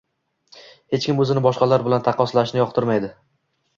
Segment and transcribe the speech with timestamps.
[0.95, 3.13] Hech kim o‘zini boshqalar bilan taqqoslanishini yoqtirmaydi.